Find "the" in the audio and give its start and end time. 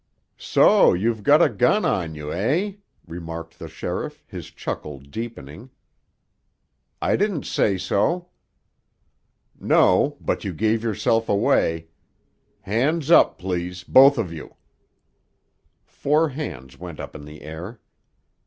3.59-3.67, 17.25-17.43